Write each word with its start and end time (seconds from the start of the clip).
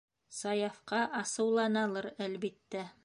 Саяфҡа 0.37 1.01
асыуланалыр, 1.19 2.09
әлбиттә. 2.29 2.87